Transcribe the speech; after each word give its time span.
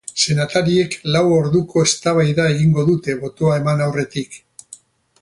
Senatariek 0.21 0.95
lau 1.15 1.21
orduko 1.35 1.85
eztabaida 1.89 2.49
egingo 2.57 2.89
dute, 2.91 3.19
botoa 3.23 3.63
eman 3.63 3.89
aurretik. 3.91 4.43